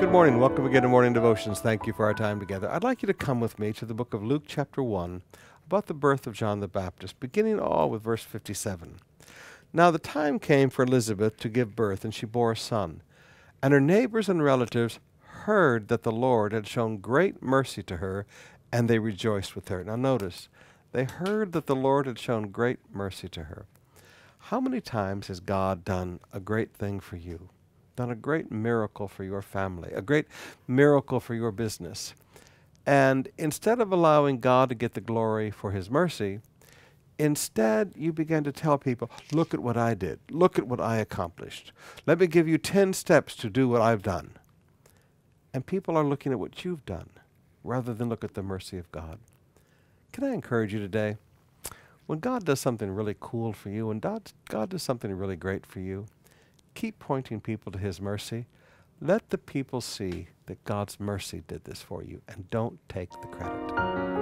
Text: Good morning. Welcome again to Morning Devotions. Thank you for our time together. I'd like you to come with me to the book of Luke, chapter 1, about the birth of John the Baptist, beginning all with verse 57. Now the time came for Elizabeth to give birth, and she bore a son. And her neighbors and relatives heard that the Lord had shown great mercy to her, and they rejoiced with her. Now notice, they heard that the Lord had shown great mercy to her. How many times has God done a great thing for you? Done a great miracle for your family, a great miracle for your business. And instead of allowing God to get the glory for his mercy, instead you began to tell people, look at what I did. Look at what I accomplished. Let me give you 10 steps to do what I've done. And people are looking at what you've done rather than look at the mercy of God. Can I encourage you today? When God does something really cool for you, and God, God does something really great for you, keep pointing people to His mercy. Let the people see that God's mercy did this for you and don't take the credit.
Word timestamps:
Good 0.00 0.12
morning. 0.12 0.38
Welcome 0.38 0.64
again 0.64 0.82
to 0.82 0.88
Morning 0.88 1.12
Devotions. 1.12 1.58
Thank 1.58 1.84
you 1.84 1.92
for 1.92 2.04
our 2.04 2.14
time 2.14 2.38
together. 2.38 2.70
I'd 2.70 2.84
like 2.84 3.02
you 3.02 3.08
to 3.08 3.12
come 3.12 3.40
with 3.40 3.58
me 3.58 3.72
to 3.72 3.84
the 3.84 3.94
book 3.94 4.14
of 4.14 4.22
Luke, 4.22 4.44
chapter 4.46 4.80
1, 4.80 5.22
about 5.66 5.86
the 5.86 5.92
birth 5.92 6.24
of 6.24 6.34
John 6.34 6.60
the 6.60 6.68
Baptist, 6.68 7.18
beginning 7.18 7.58
all 7.58 7.90
with 7.90 8.04
verse 8.04 8.22
57. 8.22 9.00
Now 9.72 9.90
the 9.90 9.98
time 9.98 10.38
came 10.38 10.70
for 10.70 10.84
Elizabeth 10.84 11.36
to 11.38 11.48
give 11.48 11.74
birth, 11.74 12.04
and 12.04 12.14
she 12.14 12.26
bore 12.26 12.52
a 12.52 12.56
son. 12.56 13.02
And 13.60 13.72
her 13.74 13.80
neighbors 13.80 14.28
and 14.28 14.40
relatives 14.40 15.00
heard 15.20 15.88
that 15.88 16.04
the 16.04 16.12
Lord 16.12 16.52
had 16.52 16.68
shown 16.68 16.98
great 16.98 17.42
mercy 17.42 17.82
to 17.82 17.96
her, 17.96 18.24
and 18.70 18.88
they 18.88 19.00
rejoiced 19.00 19.56
with 19.56 19.66
her. 19.66 19.82
Now 19.82 19.96
notice, 19.96 20.48
they 20.92 21.04
heard 21.04 21.50
that 21.54 21.66
the 21.66 21.76
Lord 21.76 22.06
had 22.06 22.20
shown 22.20 22.52
great 22.52 22.78
mercy 22.92 23.28
to 23.30 23.44
her. 23.44 23.66
How 24.38 24.60
many 24.60 24.80
times 24.80 25.26
has 25.26 25.40
God 25.40 25.84
done 25.84 26.20
a 26.32 26.38
great 26.38 26.72
thing 26.72 27.00
for 27.00 27.16
you? 27.16 27.48
Done 27.98 28.12
a 28.12 28.14
great 28.14 28.52
miracle 28.52 29.08
for 29.08 29.24
your 29.24 29.42
family, 29.42 29.90
a 29.92 30.00
great 30.00 30.26
miracle 30.68 31.18
for 31.18 31.34
your 31.34 31.50
business. 31.50 32.14
And 32.86 33.26
instead 33.36 33.80
of 33.80 33.90
allowing 33.90 34.38
God 34.38 34.68
to 34.68 34.76
get 34.76 34.94
the 34.94 35.00
glory 35.00 35.50
for 35.50 35.72
his 35.72 35.90
mercy, 35.90 36.38
instead 37.18 37.94
you 37.96 38.12
began 38.12 38.44
to 38.44 38.52
tell 38.52 38.78
people, 38.78 39.10
look 39.32 39.52
at 39.52 39.58
what 39.58 39.76
I 39.76 39.94
did. 39.94 40.20
Look 40.30 40.60
at 40.60 40.68
what 40.68 40.80
I 40.80 40.98
accomplished. 40.98 41.72
Let 42.06 42.20
me 42.20 42.28
give 42.28 42.46
you 42.46 42.56
10 42.56 42.92
steps 42.92 43.34
to 43.34 43.50
do 43.50 43.68
what 43.68 43.82
I've 43.82 44.04
done. 44.04 44.30
And 45.52 45.66
people 45.66 45.96
are 45.96 46.04
looking 46.04 46.30
at 46.30 46.38
what 46.38 46.64
you've 46.64 46.86
done 46.86 47.10
rather 47.64 47.92
than 47.92 48.08
look 48.08 48.22
at 48.22 48.34
the 48.34 48.44
mercy 48.44 48.78
of 48.78 48.92
God. 48.92 49.18
Can 50.12 50.22
I 50.22 50.34
encourage 50.34 50.72
you 50.72 50.78
today? 50.78 51.16
When 52.06 52.20
God 52.20 52.44
does 52.44 52.60
something 52.60 52.92
really 52.92 53.16
cool 53.18 53.52
for 53.52 53.70
you, 53.70 53.90
and 53.90 54.00
God, 54.00 54.30
God 54.48 54.68
does 54.68 54.84
something 54.84 55.12
really 55.12 55.34
great 55.34 55.66
for 55.66 55.80
you, 55.80 56.06
keep 56.78 57.00
pointing 57.00 57.40
people 57.40 57.72
to 57.72 57.78
His 57.78 58.00
mercy. 58.00 58.46
Let 59.00 59.30
the 59.30 59.38
people 59.38 59.80
see 59.80 60.28
that 60.46 60.62
God's 60.62 61.00
mercy 61.00 61.42
did 61.48 61.64
this 61.64 61.82
for 61.82 62.04
you 62.04 62.22
and 62.28 62.48
don't 62.50 62.78
take 62.88 63.10
the 63.20 63.26
credit. 63.26 64.17